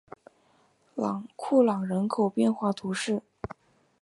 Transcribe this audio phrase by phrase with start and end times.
[1.35, 3.21] 库朗人口变化图示